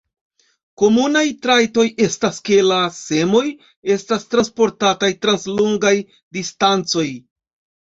[0.81, 3.43] Komunaj trajtoj estas, ke la semoj
[3.97, 5.95] estas transportataj trans longaj
[6.41, 7.09] distancoj.